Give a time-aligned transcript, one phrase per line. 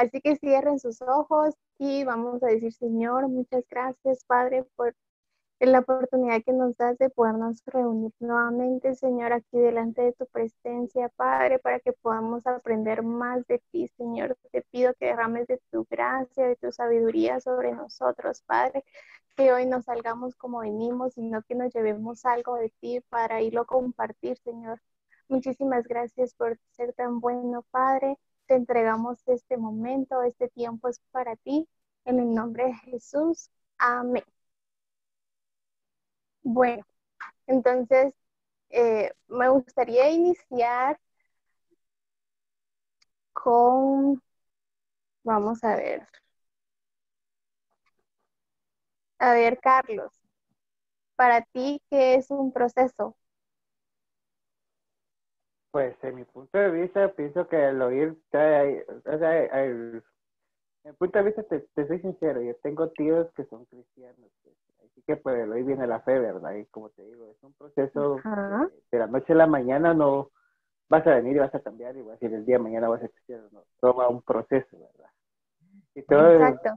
[0.00, 4.94] Así que cierren sus ojos y vamos a decir, Señor, muchas gracias, Padre, por
[5.58, 11.10] la oportunidad que nos das de podernos reunir nuevamente, Señor, aquí delante de tu presencia,
[11.16, 14.38] Padre, para que podamos aprender más de ti, Señor.
[14.52, 18.86] Te pido que derrames de tu gracia, de tu sabiduría sobre nosotros, Padre,
[19.36, 23.60] que hoy nos salgamos como venimos, sino que nos llevemos algo de ti para irlo
[23.60, 24.80] a compartir, Señor.
[25.28, 28.16] Muchísimas gracias por ser tan bueno, Padre.
[28.50, 31.68] Te entregamos este momento, este tiempo es para ti.
[32.04, 33.48] En el nombre de Jesús.
[33.78, 34.24] Amén.
[36.42, 36.84] Bueno,
[37.48, 38.14] entonces
[38.70, 40.98] eh, me gustaría iniciar
[43.32, 44.22] con,
[45.24, 46.06] vamos a ver,
[49.20, 50.10] a ver, Carlos,
[51.16, 53.16] para ti, ¿qué es un proceso?
[55.70, 60.02] Pues, en mi punto de vista, pienso que el oír, o sea, el,
[60.84, 65.02] mi punto de vista, te, soy sincero, yo tengo tíos que son cristianos, pues, así
[65.02, 66.54] que pues el oír viene la fe, ¿verdad?
[66.54, 68.16] Y como te digo, es un proceso
[68.90, 70.30] de, la noche a la mañana, no
[70.88, 72.88] vas a venir y vas a cambiar y vas a decir el día de mañana
[72.88, 75.10] vas a ser cristiano, no, toma un proceso, ¿verdad?
[75.94, 76.70] Y todo, Exacto.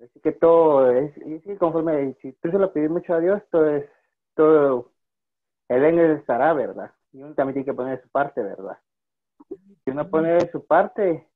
[0.00, 3.42] Así que todo es, y sí, conforme, si tú se lo pides mucho a Dios,
[3.50, 3.88] todo es,
[4.34, 4.92] todo,
[5.68, 6.92] Él en él estará, ¿verdad?
[7.14, 8.76] Y uno también tiene que poner su parte, ¿verdad?
[9.48, 11.28] Si uno pone su parte,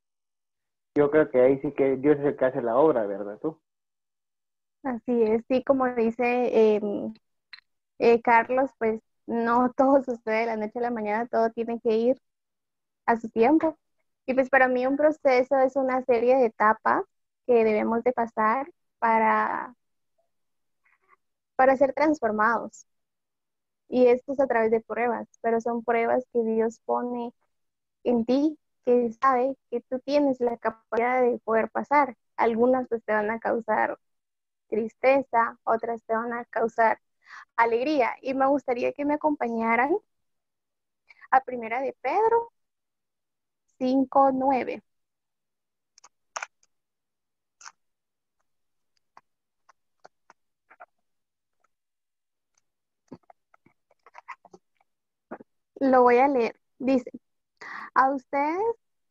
[0.97, 3.61] yo creo que ahí sí que Dios es el que hace la obra, ¿verdad tú?
[4.83, 7.15] Así es, sí, como dice em,
[8.01, 11.97] eh, Carlos, pues no todo sucede de la noche a la mañana, todo tiene que
[11.97, 12.21] ir
[13.07, 13.79] a su tiempo.
[14.27, 17.05] Y pues para mí un proceso es una serie de etapas
[17.47, 18.69] que debemos de pasar
[18.99, 19.75] para,
[21.55, 22.85] para ser transformados.
[23.89, 27.33] Y esto es a través de pruebas, pero son pruebas que Dios pone
[28.05, 32.17] en ti, que sabe que tú tienes la capacidad de poder pasar.
[32.37, 33.99] Algunas pues te van a causar
[34.69, 37.01] tristeza, otras te van a causar
[37.57, 38.17] alegría.
[38.23, 39.97] Y me gustaría que me acompañaran
[41.31, 42.53] a Primera de Pedro
[43.79, 44.83] 5.9.
[55.81, 56.57] Lo voy a leer.
[56.79, 57.11] Dice,
[57.95, 58.63] a ustedes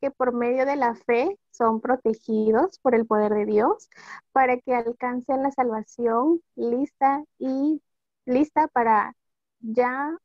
[0.01, 3.89] que por medio de la fe son protegidos por el poder de Dios
[4.31, 7.81] para que alcancen la salvación lista y
[8.25, 9.15] lista para
[9.59, 10.17] ya,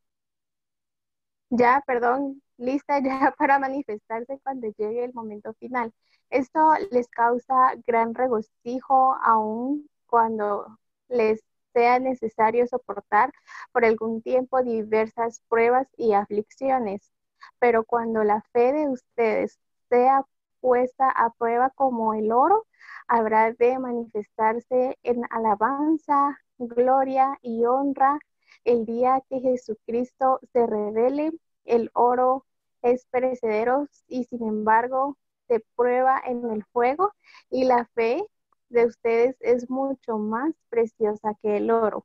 [1.51, 5.93] ya, perdón, lista ya para manifestarse cuando llegue el momento final.
[6.31, 6.61] Esto
[6.91, 10.79] les causa gran regocijo aún cuando
[11.09, 11.43] les
[11.73, 13.33] sea necesario soportar
[13.73, 17.13] por algún tiempo diversas pruebas y aflicciones.
[17.59, 20.25] Pero cuando la fe de ustedes sea
[20.61, 22.67] puesta a prueba como el oro,
[23.09, 28.19] habrá de manifestarse en alabanza, gloria y honra
[28.65, 31.33] el día que Jesucristo se revele.
[31.65, 32.47] El oro
[32.83, 35.17] es perecedero y sin embargo
[35.49, 37.13] se prueba en el fuego
[37.51, 38.25] y la fe
[38.73, 42.05] de ustedes es mucho más preciosa que el oro.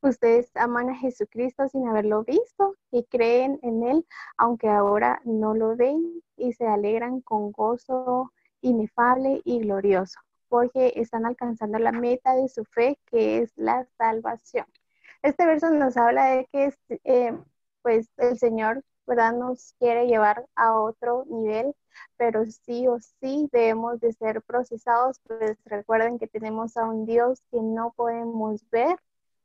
[0.00, 5.76] Ustedes aman a Jesucristo sin haberlo visto y creen en Él, aunque ahora no lo
[5.76, 12.48] ven y se alegran con gozo inefable y glorioso, porque están alcanzando la meta de
[12.48, 14.66] su fe, que es la salvación.
[15.22, 16.74] Este verso nos habla de que
[17.04, 17.36] eh,
[17.82, 19.32] pues el Señor ¿verdad?
[19.34, 21.74] nos quiere llevar a otro nivel,
[22.16, 27.42] pero sí o sí debemos de ser procesados, pues recuerden que tenemos a un Dios
[27.50, 28.96] que no podemos ver,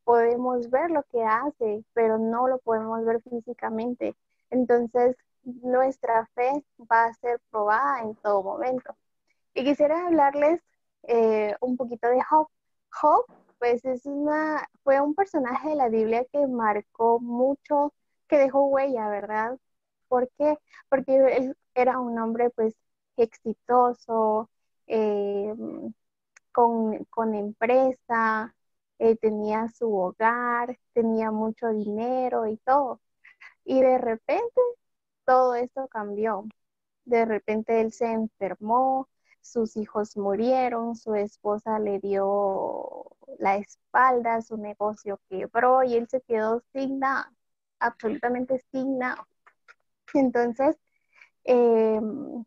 [0.04, 4.16] podemos ver lo que hace, pero no lo podemos ver físicamente.
[4.50, 8.96] Entonces, nuestra fe va a ser probada en todo momento.
[9.54, 10.62] Y quisiera hablarles
[11.04, 12.48] eh, un poquito de Job.
[12.92, 13.26] Job,
[13.60, 17.94] pues es una, fue un personaje de la Biblia que marcó mucho
[18.28, 19.58] que dejó huella, ¿verdad?
[20.08, 20.58] ¿Por qué?
[20.90, 22.76] Porque él era un hombre pues
[23.18, 24.50] exitoso,
[24.88, 25.54] eh,
[26.52, 28.56] con, empresa,
[29.00, 33.02] eh, tenía su hogar, tenía mucho dinero y todo.
[33.66, 34.62] Y de repente
[35.26, 36.46] todo esto cambió.
[37.06, 39.10] De repente él se enfermó,
[39.42, 43.06] sus hijos murieron, su esposa le dio
[43.40, 47.37] la espalda, su negocio quebró y él se quedó sin nada
[47.80, 49.00] absolutamente sin.
[50.14, 50.78] Entonces,
[51.44, 52.46] em,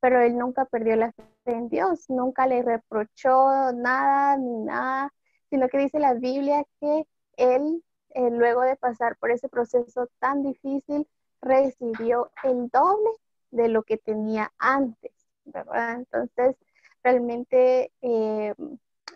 [0.00, 5.12] pero él nunca perdió la fe en Dios, nunca le reprochó nada ni nada,
[5.50, 7.06] sino que dice la Biblia que
[7.36, 11.06] él, eh, luego de pasar por ese proceso tan difícil,
[11.42, 13.10] recibió el doble
[13.50, 15.12] de lo que tenía antes,
[15.44, 15.94] ¿verdad?
[15.96, 16.56] Entonces,
[17.02, 18.54] realmente eh,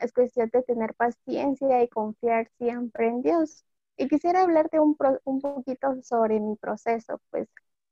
[0.01, 3.65] es cuestión de tener paciencia y confiar siempre en Dios.
[3.97, 7.49] Y quisiera hablarte un, un poquito sobre mi proceso, pues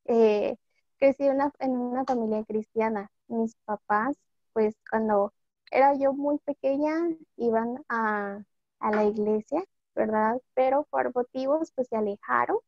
[0.07, 0.57] eh,
[0.99, 3.11] crecí una, en una familia cristiana.
[3.29, 4.17] Mis papás,
[4.53, 5.33] pues cuando
[5.71, 6.93] era yo muy pequeña,
[7.37, 8.43] iban a,
[8.81, 9.65] a la iglesia,
[9.95, 10.41] ¿verdad?
[10.55, 12.59] Pero por motivos, pues se alejaron.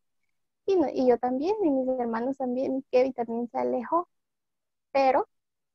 [0.66, 4.08] Y, y yo también, y mis hermanos también, Kevin también se alejó.
[4.92, 5.28] Pero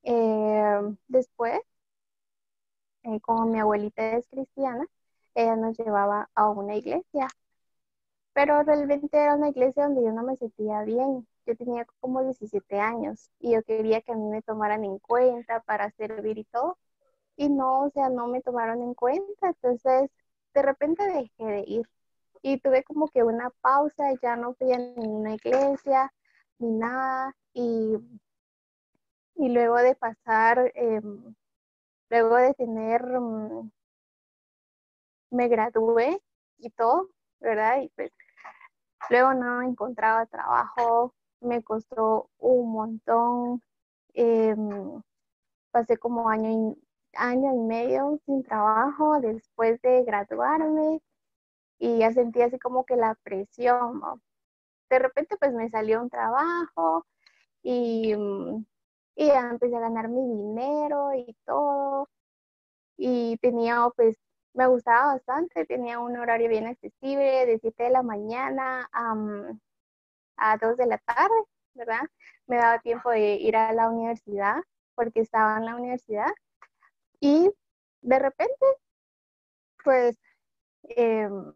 [0.04, 1.62] eh, después,
[3.22, 4.86] como mi abuelita es cristiana,
[5.36, 7.28] ella nos llevaba a una iglesia
[8.34, 11.28] pero realmente era una iglesia donde yo no me sentía bien.
[11.46, 15.62] Yo tenía como 17 años y yo quería que a mí me tomaran en cuenta
[15.62, 16.78] para servir y todo.
[17.38, 19.50] Y no, o sea, no me tomaron en cuenta.
[19.50, 20.10] Entonces,
[20.54, 21.90] de repente dejé de ir.
[22.42, 26.14] Y tuve como que una pausa, ya no fui a ninguna iglesia
[26.60, 27.36] ni nada.
[27.54, 27.98] Y,
[29.36, 31.34] y luego de pasar, em,
[32.10, 33.72] luego de tener, mm,
[35.32, 36.22] me gradué
[36.60, 37.81] y todo, ¿verdad?
[37.81, 38.12] Y pues
[39.09, 43.63] Luego no encontraba trabajo, me costó un montón.
[44.13, 45.01] Em,
[45.71, 46.83] pasé como año y,
[47.15, 51.01] año y medio sin trabajo después de graduarme
[51.80, 54.01] y ya sentía así como que la presión.
[54.89, 57.06] De repente pues me salió un trabajo
[57.63, 58.13] y,
[59.15, 62.09] y ya empecé a ganar mi dinero y todo.
[62.97, 64.18] Y tenía pues
[64.54, 68.90] me gustaba bastante, tenía un horario bien accesible de 7 de la mañana
[70.38, 71.36] a 2 de la tarde,
[71.74, 72.01] ¿verdad?
[72.48, 74.57] Me daba tiempo de ir a la universidad
[74.96, 76.30] porque estaba en la universidad
[77.19, 77.51] y
[78.01, 78.66] de repente,
[79.84, 80.18] pues,
[80.84, 81.54] em,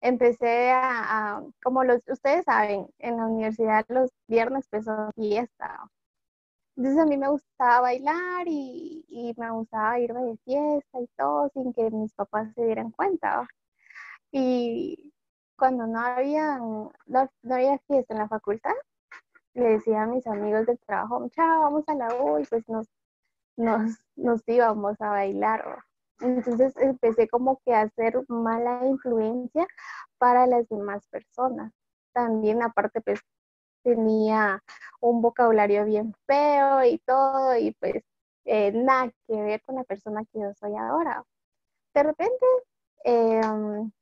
[0.00, 5.80] empecé a, como los, ustedes saben, en la universidad los viernes pues son fiesta,
[6.76, 11.72] entonces a mí me gustaba bailar y, me gustaba irme de fiesta y todo sin
[11.72, 13.46] que mis papás se dieran cuenta.
[14.30, 15.12] Y
[15.56, 16.92] cuando no había, no,
[17.50, 18.72] había fiesta en la facultad,
[19.54, 22.88] le decía a mis amigos del trabajo, chao, vamos a la U y pues nos,
[23.56, 25.84] nos, nos íbamos a bailar.
[26.20, 29.66] Entonces empecé como que a hacer mala influencia
[30.18, 31.72] para las demás personas.
[32.12, 33.20] También aparte pues
[33.82, 34.62] tenía
[35.00, 38.02] un vocabulario bien feo y todo, y pues
[38.44, 41.24] eh, nada que ver con la persona que yo soy ahora.
[41.94, 42.46] De repente,
[43.04, 43.92] em,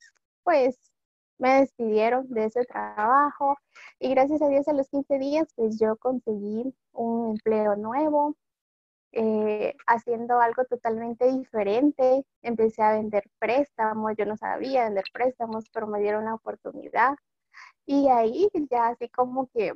[0.45, 0.93] pues
[1.39, 3.57] me despidieron de ese trabajo
[3.99, 8.37] y gracias a Dios a los 15 días pues yo conseguí un empleo nuevo,
[9.13, 12.25] eh, haciendo algo totalmente diferente.
[12.43, 17.15] Empecé a vender préstamos, yo no sabía vender préstamos, pero me dieron la oportunidad.
[17.87, 19.73] Y ahí ya así como que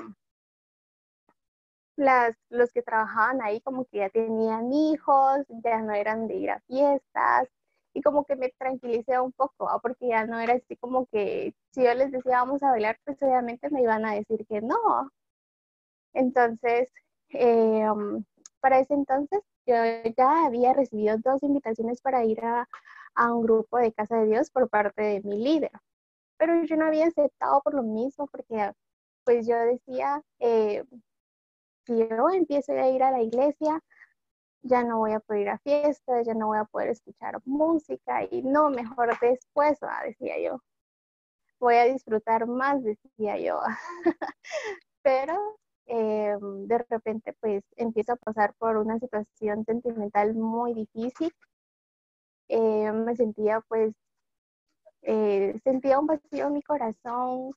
[1.96, 6.50] las, los que trabajaban ahí como que ya tenían hijos, ya no eran de ir
[6.50, 7.48] a fiestas
[7.94, 11.84] y como que me tranquilicé un poco, porque ya no era así como que si
[11.84, 15.10] yo les decía vamos a bailar, pues obviamente me iban a decir que no.
[16.12, 16.90] Entonces,
[17.30, 18.24] eh, um,
[18.60, 19.74] para ese entonces yo
[20.16, 22.68] ya había recibido dos invitaciones para ir a,
[23.14, 25.72] a un grupo de Casa de Dios por parte de mi líder,
[26.36, 28.72] pero yo no había aceptado por lo mismo, porque
[29.24, 30.84] pues yo decía, eh,
[31.86, 33.80] si yo empiezo a ir a la iglesia,
[34.62, 38.24] ya no voy a poder ir a fiestas, ya no voy a poder escuchar música
[38.30, 40.60] y no, mejor después, decía yo.
[41.60, 43.60] Voy a disfrutar más, decía yo.
[45.02, 51.32] Pero eh, de repente pues empiezo a pasar por una situación sentimental muy difícil.
[52.48, 53.94] Eh, me sentía pues,
[55.04, 57.52] eh, sentía un vacío en mi corazón,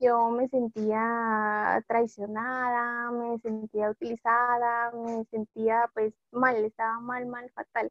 [0.00, 7.90] yo me sentía traicionada, me sentía utilizada, me sentía pues mal, estaba mal, mal, fatal.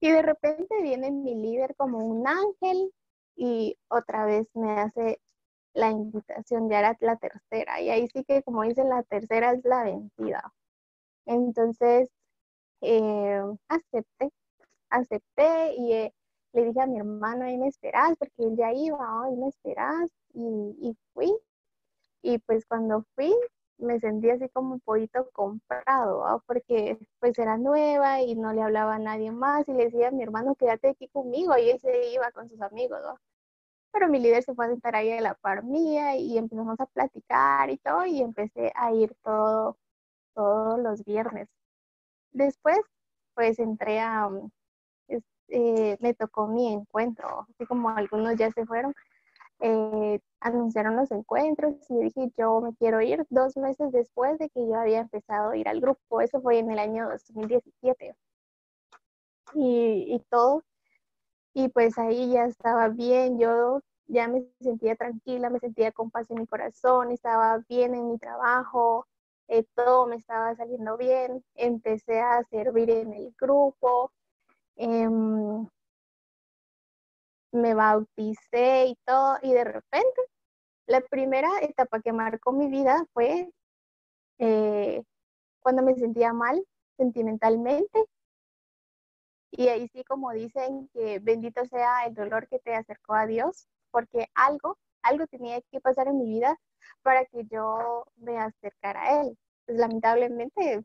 [0.00, 2.92] Y de repente viene mi líder como un ángel
[3.36, 5.20] y otra vez me hace
[5.74, 7.80] la invitación, ya era la tercera.
[7.80, 10.52] Y ahí sí que como dice, la tercera es la vencida.
[11.26, 12.10] Entonces,
[12.82, 14.30] eh, acepté,
[14.90, 16.14] acepté y eh,
[16.52, 20.10] le dije a mi hermano, ahí me esperas, porque él ya iba, ahí me esperas
[20.34, 21.32] y, fui.
[22.22, 23.34] Y pues cuando fui
[23.78, 28.96] me sentí así como un poquito comprado, porque pues era nueva y no le hablaba
[28.96, 32.12] a nadie más y le decía a mi hermano, quédate aquí conmigo y él se
[32.12, 33.00] iba con sus amigos,
[33.92, 36.86] Pero mi líder se fue a sentar ahí a la par mía y empezamos a
[36.86, 39.76] platicar y todo y empecé a ir todo,
[40.34, 41.48] todos los viernes.
[42.32, 42.80] Después
[43.34, 44.28] pues entré a,
[45.48, 48.94] eh, me tocó mi encuentro, así como algunos ya se fueron,
[49.60, 54.60] eh, anunciaron los encuentros y dije, yo me quiero ir dos meses después de que
[54.66, 56.20] yo había empezado a ir al grupo.
[56.20, 58.14] Eso fue en el año 2017.
[59.54, 60.62] Y, y todo.
[61.54, 66.30] Y pues ahí ya estaba bien, yo ya me sentía tranquila, me sentía con paz
[66.30, 69.06] en mi corazón, estaba bien en mi trabajo,
[69.48, 74.12] eh, todo me estaba saliendo bien, empecé a servir en el grupo,
[74.78, 75.68] em,
[77.52, 80.20] me bauticé y todo, y de repente
[80.86, 83.50] la primera etapa que marcó mi vida fue
[84.38, 85.02] eh,
[85.60, 86.64] cuando me sentía mal
[86.96, 88.06] sentimentalmente.
[89.50, 93.68] Y ahí sí, como dicen, que bendito sea el dolor que te acercó a Dios,
[93.90, 96.56] porque algo, algo tenía que pasar en mi vida
[97.02, 99.38] para que yo me acercara a Él.
[99.66, 100.84] Pues lamentablemente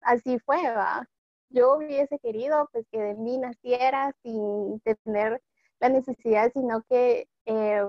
[0.00, 1.06] así fue, ¿va?
[1.50, 5.42] Yo hubiese querido pues que de mí naciera sin tener
[5.80, 7.82] la necesidad, sino que eh,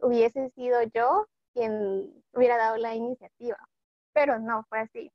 [0.00, 3.58] hubiese sido yo quien hubiera dado la iniciativa,
[4.12, 5.12] pero no fue así.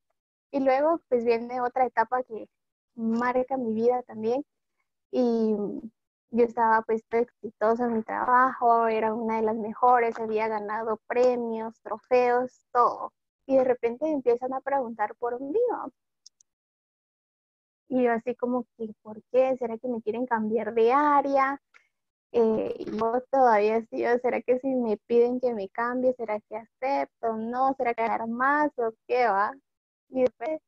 [0.52, 2.48] Y luego pues viene otra etapa que
[2.96, 4.46] marca mi vida también
[5.12, 5.56] y
[6.32, 11.80] yo estaba pues exitosa en mi trabajo, era una de las mejores, había ganado premios,
[11.82, 13.14] trofeos, todo.
[13.46, 15.60] Y de repente empiezan a preguntar por mí.
[17.92, 19.58] Y yo así como que, ¿por qué?
[19.58, 21.62] ¿Será que me quieren cambiar de área?
[22.32, 27.36] Eh, yo todavía sigo, ¿será que si me piden que me cambie, será que acepto?
[27.36, 27.74] ¿No?
[27.76, 29.52] ¿Será que ganar más o qué va?
[30.08, 30.62] Y después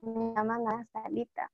[0.00, 1.52] me llaman a la salita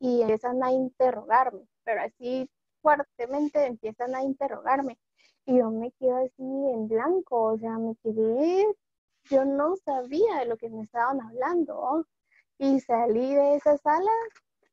[0.00, 2.48] y empiezan a interrogarme, pero así
[2.80, 4.96] fuertemente empiezan a interrogarme
[5.44, 8.66] y yo me quedo así en blanco, o sea, me quedé,
[9.24, 12.06] yo no sabía de lo que me estaban hablando
[12.58, 14.10] y salí de esa sala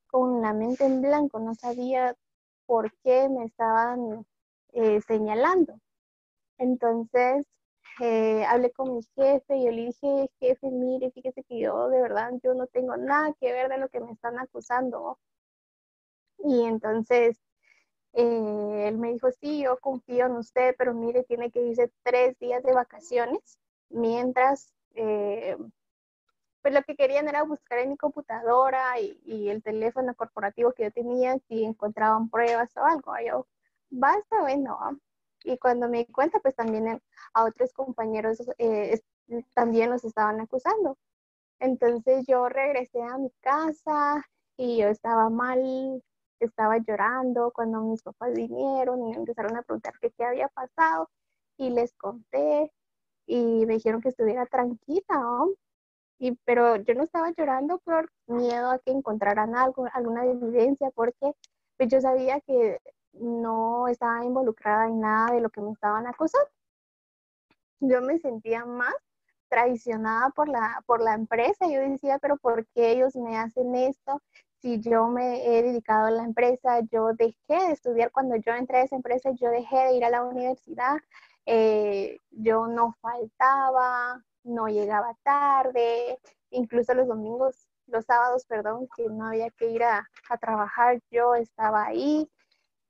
[0.07, 2.15] con la mente en blanco, no sabía
[2.65, 4.25] por qué me estaban
[4.73, 5.79] eh, señalando.
[6.57, 7.45] Entonces,
[8.01, 12.31] eh, hablé con mi jefe yo le dije, jefe, mire, fíjese que yo de verdad,
[12.43, 15.19] yo no tengo nada que ver de lo que me están acusando.
[16.39, 17.39] Y entonces
[18.13, 22.37] eh, él me dijo, sí, yo confío en usted, pero mire, tiene que irse tres
[22.39, 25.57] días de vacaciones, mientras, eh,
[26.65, 30.91] pues lo que querían era buscar en mi computadora y, el teléfono corporativo que yo
[30.91, 33.13] tenía si encontraban pruebas o algo.
[33.23, 33.45] Yo,
[33.91, 34.99] basta, bueno.
[35.43, 36.99] Y cuando me di cuenta, pues también
[37.35, 38.99] a otros compañeros eh,
[39.53, 40.97] también los estaban acusando.
[41.59, 44.25] Entonces yo regresé a mi casa
[44.57, 46.01] y yo estaba mal
[46.39, 51.11] estaba llorando cuando mis papás vinieron y me empezaron a preguntar qué, había pasado
[51.57, 52.71] y les conté
[53.27, 55.45] y me dijeron que estuviera tranquila,
[56.45, 61.33] pero yo no estaba llorando por miedo a que encontraran algo, alguna evidencia, porque
[61.77, 62.79] pues, yo sabía que
[63.13, 66.49] no estaba involucrada en nada de lo que me estaban acusando.
[67.79, 68.95] Yo me sentía más
[69.49, 71.67] traicionada por la, por la empresa.
[71.67, 74.21] Yo decía, pero ¿por qué ellos me hacen esto?
[74.65, 77.35] si yo me he dedicado a la empresa, yo dejé
[77.67, 80.97] de estudiar cuando yo entré a esa empresa, yo dejé de ir a la universidad,
[81.45, 86.19] eh, yo no faltaba, no llegaba tarde,
[86.51, 90.07] incluso los domingos, los sábados, perdón, que no había que ir a,
[90.39, 92.29] trabajar, yo estaba ahí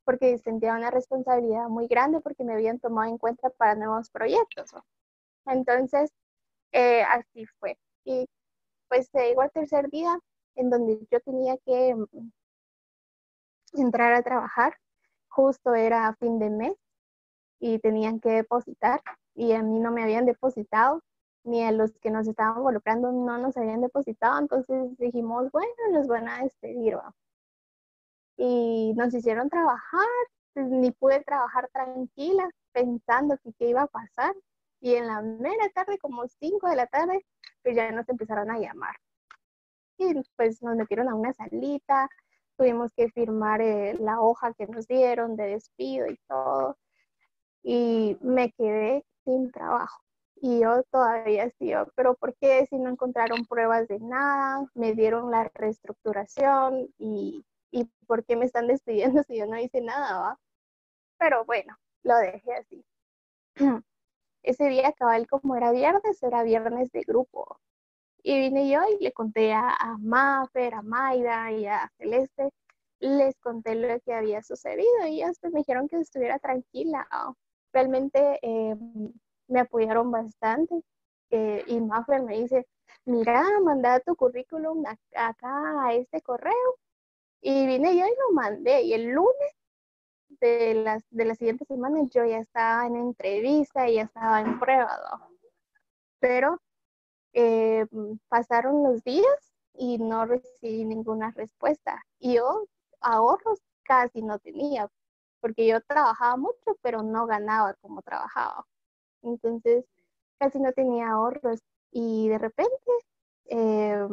[0.04, 4.72] porque sentía una responsabilidad muy grande porque me habían tomado en cuenta para nuevos proyectos.
[5.48, 6.12] Entonces,
[6.72, 7.78] eh, así fue.
[8.04, 8.28] Y
[8.88, 10.20] pues llegó al tercer día,
[10.56, 12.32] en donde yo tenía que mm,
[13.74, 14.78] entrar a trabajar.
[15.28, 16.76] Justo era fin de mes
[17.60, 19.02] y tenían que depositar
[19.34, 21.02] y a mí no me habían depositado
[21.46, 26.08] ni a los que nos estaban involucrando no nos habían depositado, entonces dijimos, bueno, los
[26.08, 26.98] van a despedir.
[28.38, 30.08] Y nos hicieron trabajar,
[30.54, 34.36] pues, ni pude trabajar tranquila pensando que qué iba a pasar.
[34.82, 37.26] Y en la mera tarde, como 5 de la tarde,
[37.64, 38.96] pues ya nos empezaron a llamar
[39.98, 42.10] y pues nos metieron a una salita,
[42.58, 46.78] tuvimos que firmar eh, la hoja que nos dieron de despido y todo,
[47.64, 50.05] y me quedé sin trabajo.
[50.38, 54.66] Y yo todavía estoy, pero ¿por qué si no encontraron pruebas de nada?
[54.74, 59.82] Me dieron la reestructuración y, y ¿por qué me están despidiendo si yo no hice
[59.82, 60.20] nada?
[60.20, 60.40] ¿va?
[61.18, 62.86] Pero bueno, lo dejé así.
[64.44, 67.60] Ese día cabal como era viernes, era viernes de grupo.
[68.24, 72.50] Y vine yo y le conté a, a Mafer, a Mayra y a Celeste,
[73.00, 77.08] les conté lo que había sucedido y ellos me dijeron que estuviera tranquila.
[77.72, 78.76] Realmente eh,
[79.48, 80.84] me apoyaron bastante
[81.32, 82.68] eh, y Mafer me dice,
[83.06, 84.84] mira, manda tu currículum
[85.16, 86.76] acá a este correo.
[87.42, 89.56] Y vine yo y lo mandé y el lunes
[90.40, 94.60] de las, de las siguientes semanas yo ya estaba en entrevista y ya estaba en
[94.60, 94.90] prueba,
[96.20, 96.60] Pero
[97.34, 97.86] eh,
[98.30, 102.04] pasaron los días y no recibí ninguna respuesta.
[102.20, 102.68] Y yo
[103.02, 104.90] ahorros casi no tenía,
[105.42, 108.66] porque yo trabajaba mucho, pero no ganaba como trabajaba.
[109.26, 109.86] Entonces,
[110.40, 111.60] casi no tenía ahorros.
[111.92, 112.92] Y de repente
[113.46, 114.08] eh,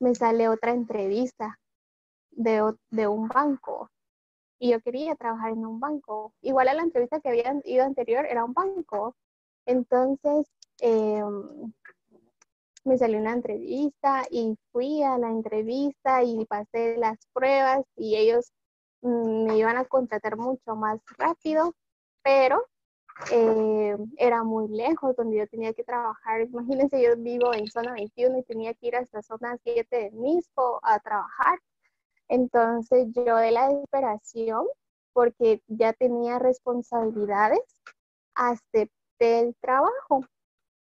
[0.00, 1.58] me sale otra entrevista
[2.30, 3.90] de, de un banco
[4.58, 6.32] y yo quería trabajar en un banco.
[6.42, 9.14] Igual a la entrevista que había ido anterior era un banco.
[9.66, 10.46] Entonces,
[10.80, 11.72] em,
[12.84, 18.52] me salió una entrevista y fui a la entrevista y pasé las pruebas y ellos
[19.02, 21.74] mm, me iban a contratar mucho más rápido,
[22.22, 22.64] pero
[23.30, 26.42] eh, era muy lejos donde yo tenía que trabajar.
[26.42, 30.80] Imagínense, yo vivo en zona 21 y tenía que ir hasta zona 7 de Misco
[30.82, 31.58] a trabajar
[32.28, 34.66] entonces yo de la desesperación,
[35.12, 37.60] porque ya tenía responsabilidades,
[38.34, 40.24] acepté el trabajo.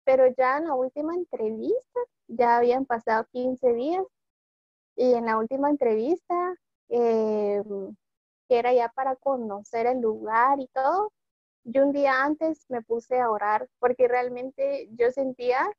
[0.04, 4.04] Pero ya en la última entrevista, ya habían pasado 15 días,
[4.96, 6.54] y en la última entrevista,
[6.88, 7.62] eh,
[8.48, 11.12] que era ya para conocer el lugar y todo,
[11.64, 15.70] yo un día antes me puse a orar porque realmente yo sentía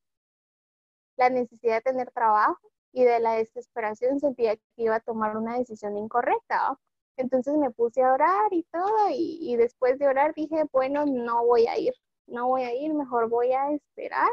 [1.17, 5.57] la necesidad de tener trabajo y de la desesperación sentía que iba a tomar una
[5.57, 6.77] decisión incorrecta.
[7.17, 11.67] Entonces me puse a orar y todo y, después de orar dije, bueno, no voy
[11.67, 11.93] a ir,
[12.27, 14.31] no voy a ir, mejor voy a esperar,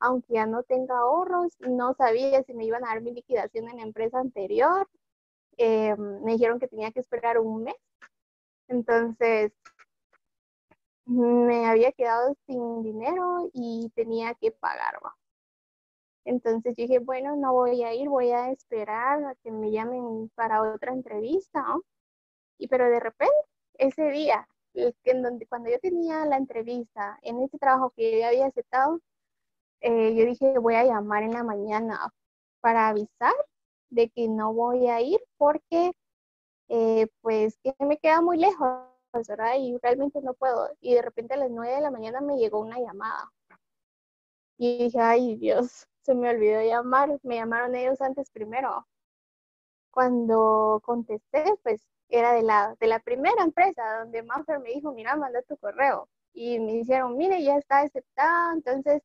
[0.00, 3.76] aunque ya no tenga ahorros, no sabía si me iban a dar mi liquidación en
[3.76, 4.88] la empresa anterior,
[5.56, 7.76] eh, me dijeron que tenía que esperar un mes,
[8.68, 9.52] entonces
[11.04, 14.98] me había quedado sin dinero y tenía que pagar.
[16.24, 20.62] Entonces dije, bueno, no voy a ir, voy a esperar a que me llamen para
[20.62, 21.64] otra entrevista.
[22.58, 23.34] Y pero de repente,
[23.74, 24.48] ese día,
[25.48, 29.00] cuando yo tenía la entrevista en ese trabajo que yo había aceptado,
[29.80, 32.12] eh, yo dije, voy a llamar en la mañana
[32.60, 33.34] para avisar
[33.90, 35.92] de que no voy a ir porque
[36.68, 39.54] eh, pues que me queda muy lejos, ¿verdad?
[39.58, 40.70] Y realmente no puedo.
[40.80, 43.30] Y de repente a las nueve de la mañana me llegó una llamada.
[44.56, 48.86] Y dije, ay Dios, se me olvidó llamar, me llamaron ellos antes primero.
[49.90, 55.16] Cuando contesté, pues era de la, de la primera empresa donde Maffer me dijo, mira,
[55.16, 56.08] manda tu correo.
[56.34, 59.02] Y me dijeron, mire, ya está aceptado, entonces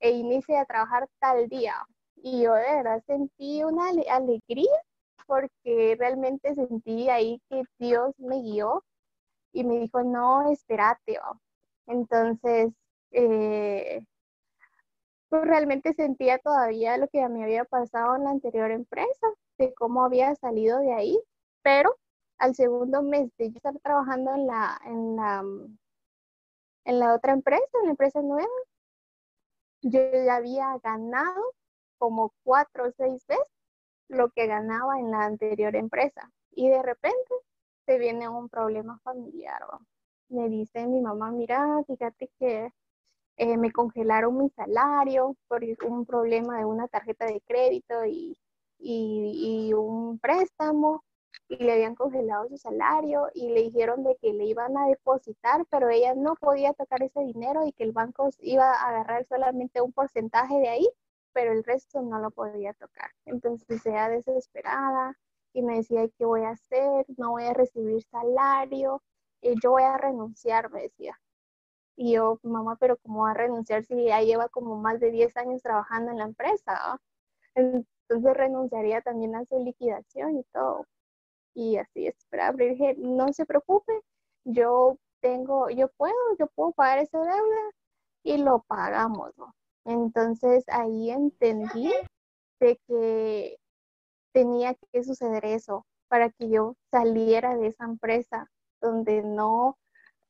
[0.00, 1.74] e inicia a trabajar tal día.
[2.16, 4.70] Y yo de verdad sentí una alegría
[5.26, 8.84] porque realmente sentí ahí que Dios me guió
[9.58, 11.18] y me dijo, no, espérate.
[11.86, 12.72] Entonces,
[13.10, 14.04] eh,
[15.28, 19.26] pues realmente sentía todavía lo que me había pasado en la anterior empresa,
[19.58, 21.20] de cómo había salido de ahí,
[21.62, 21.96] pero
[22.38, 25.44] al segundo mes de estar trabajando en la, en la,
[26.84, 28.48] en la otra empresa, en la empresa nueva,
[29.82, 31.52] yo ya había ganado
[31.98, 33.44] como cuatro o seis veces
[34.08, 36.30] lo que ganaba en la anterior empresa.
[36.52, 37.34] Y de repente
[37.88, 39.62] se viene un problema familiar.
[40.28, 42.70] Me dice mi mamá, mira, fíjate que
[43.38, 48.38] eh, me congelaron mi salario por un problema de una tarjeta de crédito y,
[48.78, 51.02] y, un préstamo
[51.48, 55.64] y le habían congelado su salario y le dijeron de que le iban a depositar,
[55.70, 59.80] pero ella no podía tocar ese dinero y que el banco iba a agarrar solamente
[59.80, 60.88] un porcentaje de ahí,
[61.32, 63.10] pero el resto no lo podía tocar.
[63.24, 65.16] Entonces ella desesperada
[65.58, 67.06] y me decía, ¿qué voy a hacer?
[67.16, 69.02] No voy a recibir salario,
[69.40, 71.18] y yo voy a renunciar, me decía.
[71.96, 75.36] Y yo, mamá, pero ¿cómo va a renunciar si ya lleva como más de 10
[75.36, 77.00] años trabajando en la empresa?
[77.54, 80.86] Entonces renunciaría también a su liquidación y todo.
[81.54, 83.92] Y así es, pero dije, no se preocupe,
[84.44, 87.70] yo tengo, yo puedo, yo puedo pagar esa deuda
[88.22, 89.32] y lo pagamos.
[89.84, 91.92] Entonces ahí entendí
[92.60, 93.57] de que
[94.38, 99.76] tenía que suceder eso para que yo saliera de esa empresa donde no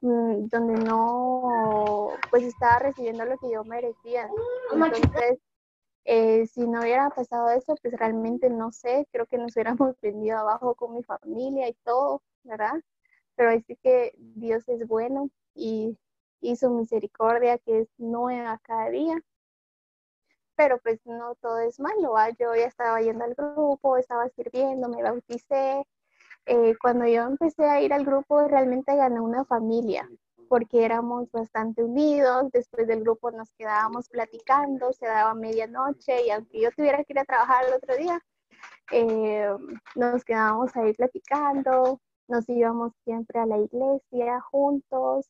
[0.00, 4.28] Mm, donde no, pues estaba recibiendo lo que yo merecía.
[4.72, 5.38] Entonces,
[6.04, 10.38] eh, si no hubiera pasado eso, pues realmente no sé, creo que nos hubiéramos venido
[10.38, 12.74] abajo con mi familia y todo, ¿verdad?
[13.36, 15.96] Pero así que Dios es bueno y,
[16.40, 19.20] hizo misericordia que es nueva cada día.
[20.58, 25.02] Pero pues no todo es malo, yo ya estaba yendo al grupo, estaba sirviendo, me
[25.02, 25.86] bauticé,
[26.46, 30.08] eh, cuando yo empecé a ir al grupo realmente gané una familia
[30.48, 36.60] porque éramos bastante unidos, después del grupo nos quedábamos platicando, se daba medianoche y aunque
[36.62, 38.20] yo tuviera que ir a trabajar el otro día,
[38.92, 39.48] eh,
[39.94, 45.26] nos quedábamos ahí platicando nos íbamos siempre a la iglesia juntos,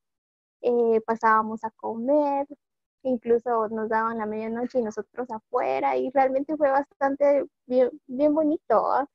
[0.61, 2.47] eh, pasábamos a comer,
[3.09, 9.09] incluso nos daban la medianoche y nosotros afuera y realmente fue bastante bien, bien bonito.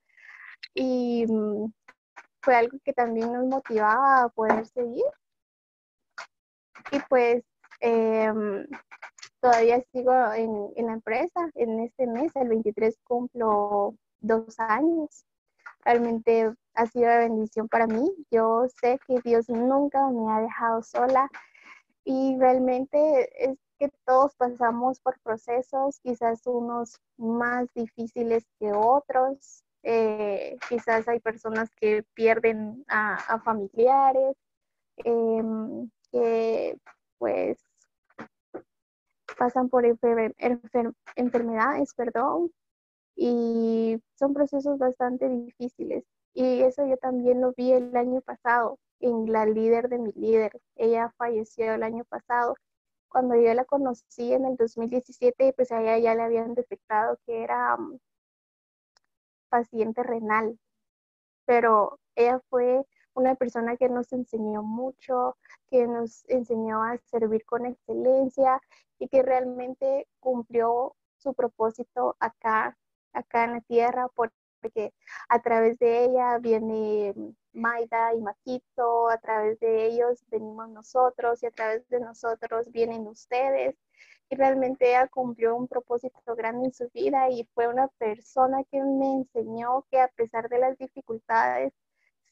[0.74, 1.72] Y mm,
[2.42, 5.06] fue algo que también nos motivaba a poder seguir.
[6.92, 7.44] Y pues
[7.80, 8.68] em,
[9.40, 11.50] todavía sigo en, en, la empresa.
[11.56, 15.26] En este mes, el 23, cumplo dos años.
[15.86, 18.10] Realmente ha sido de bendición para mí.
[18.32, 21.30] Yo sé que Dios nunca me ha dejado sola
[22.06, 29.64] y realmente es que todos pasamos por procesos, quizás unos más difíciles que otros.
[29.84, 34.36] Eh, quizás hay personas que pierden a, familiares,
[34.98, 36.78] em, que
[37.18, 37.58] pues
[39.38, 42.52] pasan por enfermedades, perdón,
[43.16, 46.04] y son procesos bastante difíciles.
[46.34, 50.52] Y eso yo también lo vi el año pasado en la líder de mi líder.
[50.76, 52.56] Ella falleció el año pasado.
[53.14, 57.44] Cuando yo la conocí en el 2017, pues a ella ya le habían detectado que
[57.44, 58.00] era um,
[59.50, 60.60] paciente renal.
[61.46, 65.38] Pero ella fue una persona que nos enseñó mucho,
[65.70, 68.60] que nos enseñó a servir con excelencia
[68.98, 72.76] y que realmente cumplió su propósito acá
[73.14, 74.92] acá en la tierra porque
[75.30, 77.14] a través de ella viene
[77.54, 83.08] Maida y Maquito, a través de ellos venimos nosotros y a través de nosotros vienen
[83.08, 83.76] ustedes.
[84.30, 88.82] Y realmente ella cumplió un propósito grande en su vida y fue una persona que
[88.82, 91.74] me enseñó que a pesar de las dificultades,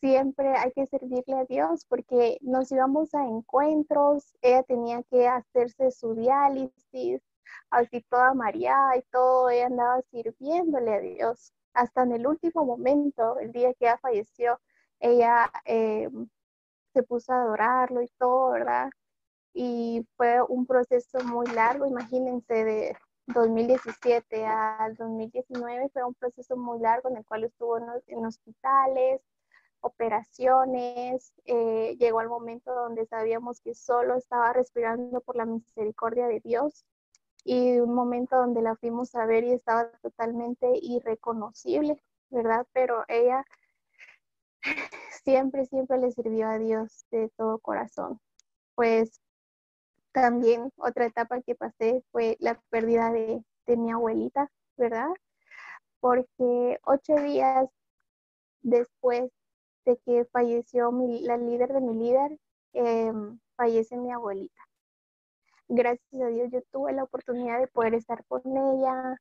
[0.02, 5.92] siempre hay que servirle a Dios porque nos íbamos a encuentros, ella tenía que hacerse
[5.92, 7.22] su diálisis,
[7.70, 11.54] así toda María y todo, ella andaba sirviéndole a Dios.
[11.74, 14.60] Hasta en el último momento, el día que ella falleció,
[15.02, 16.10] ella eh,
[16.94, 18.90] se puso a adorarlo y todo, ¿verdad?
[19.54, 26.80] Y fue un proceso muy largo, imagínense, de 2017 al 2019 fue un proceso muy
[26.80, 29.22] largo en el cual estuvo en, hospitales,
[29.82, 36.40] operaciones, eh, llegó al momento donde sabíamos que solo estaba respirando por la misericordia de
[36.42, 36.86] Dios
[37.44, 42.68] y un momento donde la fuimos a ver y estaba totalmente irreconocible, ¿verdad?
[42.74, 43.46] Pero ella
[45.24, 48.20] siempre, siempre le sirvió a Dios de todo corazón.
[48.76, 49.22] Pues
[50.12, 53.44] también otra etapa que pasé fue la pérdida de,
[53.78, 55.08] mi abuelita, ¿verdad?
[56.02, 57.70] Porque ocho días
[58.62, 59.32] después
[59.86, 62.38] de que falleció la líder de mi líder,
[62.74, 64.62] em, fallece mi abuelita
[65.72, 69.18] gracias a Dios yo tuve la oportunidad de poder estar con ella,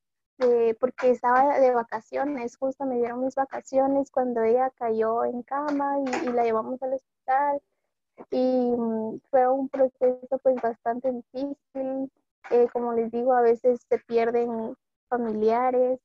[0.79, 6.33] porque estaba de vacaciones, justo me dieron mis vacaciones cuando ella cayó en cama y,
[6.33, 7.61] la llevamos al hospital.
[8.31, 12.11] Y mm, fue un proceso pues bastante difícil.
[12.50, 14.76] Eh, como les digo, a veces se pierden
[15.09, 16.00] familiares,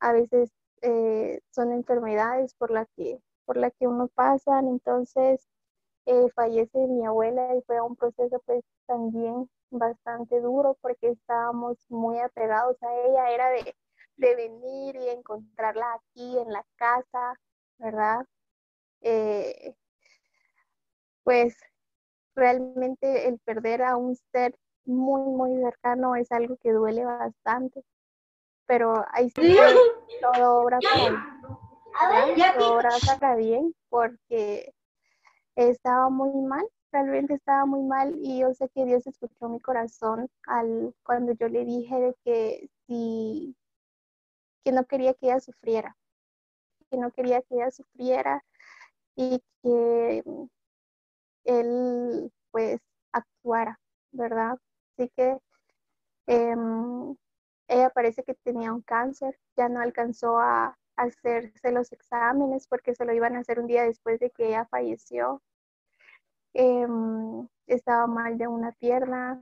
[0.00, 0.50] a veces
[0.82, 3.20] eh, son enfermedades por las que,
[3.54, 4.60] la que uno pasa.
[4.60, 5.48] Entonces,
[6.06, 12.18] eh, fallece mi abuela y fue un proceso pues también bastante duro porque estábamos muy
[12.18, 13.74] apegados a ella, era de,
[14.16, 17.34] venir y encontrarla aquí en la casa,
[17.78, 18.24] ¿verdad?
[19.00, 19.74] Eh,
[21.24, 21.56] pues
[22.36, 27.84] realmente el perder a un ser muy, muy cercano es algo que duele bastante,
[28.66, 29.56] pero ahí sí.
[30.20, 31.32] todo obra para
[32.56, 34.72] todo obra para bien porque
[35.56, 40.28] estaba muy mal realmente estaba muy mal y yo sé que Dios escuchó mi corazón
[40.46, 43.56] al cuando yo le dije de que si
[44.64, 45.96] que no quería que ella sufriera,
[46.90, 48.44] que no quería que ella sufriera
[49.16, 50.22] y que
[51.44, 52.80] él pues
[53.12, 53.80] actuara,
[54.12, 54.58] ¿verdad?
[54.96, 55.38] Así que
[56.26, 57.16] em,
[57.68, 63.04] ella parece que tenía un cáncer, ya no alcanzó a hacerse los exámenes porque se
[63.04, 65.42] lo iban a hacer un día después de que ella falleció
[66.54, 69.38] Em, estaba mal de una pierna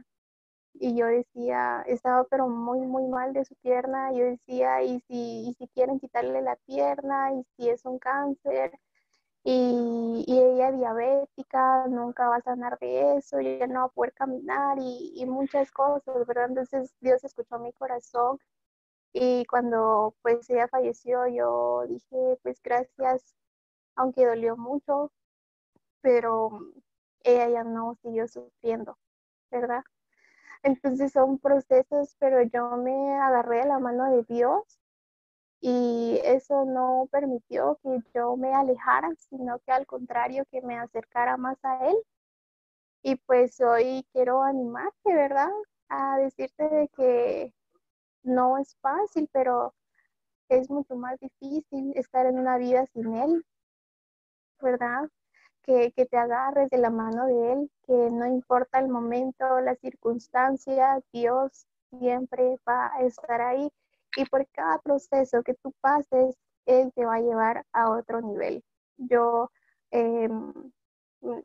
[0.75, 4.12] y yo decía, estaba pero muy, muy mal de su pierna.
[4.12, 7.33] Yo decía, ¿y si, y si quieren quitarle la pierna?
[7.35, 8.73] ¿Y si es un cáncer?
[9.44, 14.12] Y, y, ella diabética, nunca va a sanar de eso, ya no va a poder
[14.14, 16.46] caminar y, y, muchas cosas, ¿verdad?
[16.51, 18.38] Entonces Dios escuchó mi corazón
[19.12, 23.35] y cuando pues ella falleció yo dije pues gracias,
[23.96, 25.12] aunque dolió mucho,
[26.03, 26.51] pero
[27.24, 28.98] ella ya no siguió sufriendo,
[29.50, 29.83] ¿verdad?
[30.62, 34.80] Entonces son procesos, pero yo me agarré de la mano de Dios
[35.61, 41.37] y eso no permitió que yo me alejara, sino que al contrario, que me acercara
[41.37, 41.96] más a Él.
[43.02, 45.50] Y pues hoy quiero animarte, ¿verdad?
[45.88, 47.54] A decirte de que
[48.22, 49.74] no es fácil, pero
[50.48, 53.46] es mucho más difícil estar en una vida sin Él,
[54.61, 55.09] ¿verdad?
[55.62, 59.79] Que, que, te agarres de la mano de Él, que no importa el momento, las
[59.79, 63.70] circunstancias, Dios siempre va a estar ahí
[64.16, 68.64] y por cada proceso que tú pases, Él te va a llevar a otro nivel.
[68.96, 69.51] Yo
[69.90, 70.53] em,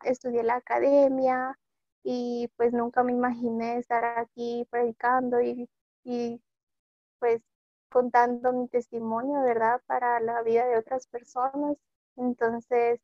[0.03, 1.57] estudié la academia
[2.03, 5.69] y pues nunca me imaginé estar aquí predicando y,
[6.03, 6.41] y
[7.19, 7.41] pues
[7.89, 9.81] contando mi testimonio, ¿verdad?
[9.87, 11.77] Para la vida de otras personas.
[12.17, 12.99] Entonces,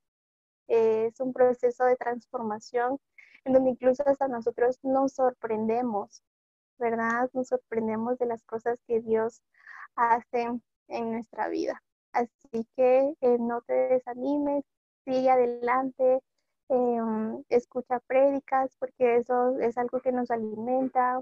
[0.67, 2.97] eh, es un proceso de transformación
[3.45, 6.23] en donde incluso hasta nosotros nos sorprendemos,
[6.77, 7.29] ¿verdad?
[7.33, 9.41] Nos sorprendemos de las cosas que Dios
[9.95, 10.49] hace
[10.87, 11.81] en nuestra vida.
[12.13, 14.63] Así que eh, no te desanimes,
[15.05, 16.19] sigue adelante,
[16.69, 21.21] em, escucha prédicas, porque eso es algo que nos alimenta.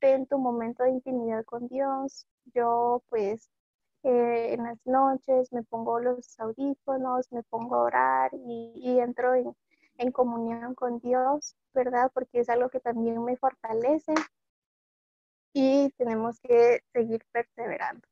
[0.00, 2.26] Ten tu momento de intimidad con Dios.
[2.54, 3.50] Yo pues
[4.02, 9.54] eh, en las noches me pongo los audífonos, me pongo a orar y, entro en,
[9.98, 12.10] en comunión con Dios, ¿verdad?
[12.12, 14.14] Porque es algo que también me fortalece
[15.52, 18.11] y tenemos que seguir perseverando.